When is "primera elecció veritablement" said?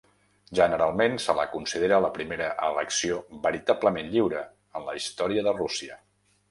2.17-4.13